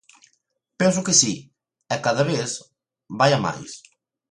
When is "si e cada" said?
1.21-2.23